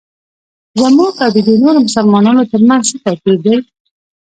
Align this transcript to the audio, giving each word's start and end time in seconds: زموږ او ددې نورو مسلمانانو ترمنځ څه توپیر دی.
زموږ 0.81 1.13
او 1.23 1.29
ددې 1.35 1.55
نورو 1.63 1.79
مسلمانانو 1.87 2.49
ترمنځ 2.51 2.83
څه 2.91 2.97
توپیر 3.05 3.37
دی. 3.45 3.57